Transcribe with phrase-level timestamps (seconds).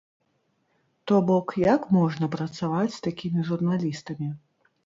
[1.11, 4.27] То бок, як можна працаваць з такімі журналістамі?